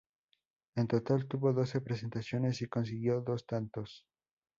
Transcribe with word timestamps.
En 0.73 0.87
total 0.87 1.27
tuvo 1.27 1.53
doce 1.53 1.79
presentaciones 1.79 2.59
y 2.63 2.67
consiguió 2.67 3.21
dos 3.21 3.45
tantos. 3.45 4.07